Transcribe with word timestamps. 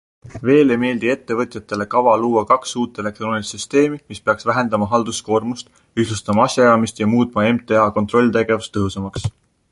Veel 0.47 0.69
ei 0.75 0.79
meeldi 0.83 1.09
ettevõtjatele 1.13 1.85
kava 1.91 2.13
luua 2.21 2.41
kaks 2.51 2.71
uut 2.83 2.95
elektroonilist 3.03 3.55
süsteemi, 3.55 3.99
mis 4.13 4.21
peaks 4.29 4.47
vähendama 4.51 4.87
halduskoormust, 4.93 5.69
ühtlustama 6.05 6.45
asjaajamist 6.49 7.03
ja 7.03 7.09
muutma 7.13 7.45
MTA 7.59 7.85
kontrolltegevust 7.99 8.75
tõhusamaks. 8.79 9.29